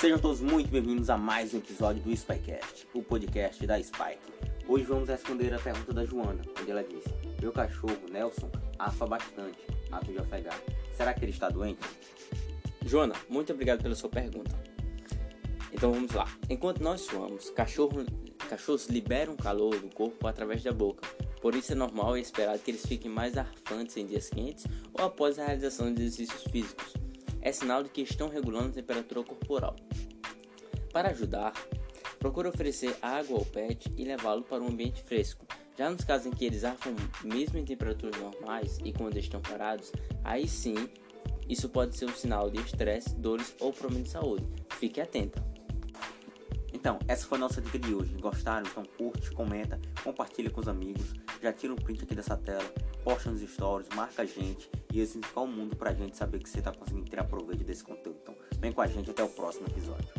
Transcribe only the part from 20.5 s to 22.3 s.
da boca. Por isso é normal e